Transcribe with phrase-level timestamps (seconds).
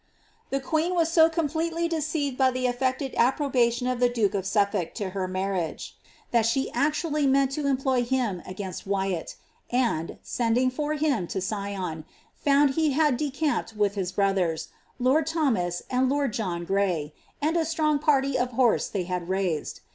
[0.49, 4.95] The queen was so completely deceived by the affected approbation of the duke of Suffolk
[4.95, 5.95] to her marriage,
[6.31, 9.35] that she actually meant to emplov him against Wyatt,
[9.69, 12.03] and, sending for him to Sion,*
[12.35, 17.63] found he had decaxped with his brothers, lord Thomas and lord John Gray, and a
[17.63, 19.81] strong partv of horse they liad raised.